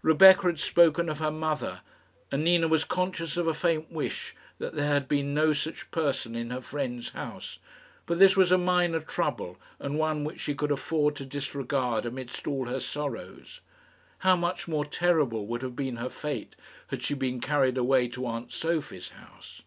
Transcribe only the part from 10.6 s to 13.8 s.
afford to disregard amidst all her sorrows.